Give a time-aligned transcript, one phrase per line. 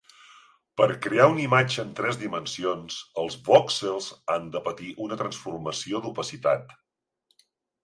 [0.79, 6.77] Per crear una imatge en tres dimensions, els vòxels han de patir una transformació d'opacitat.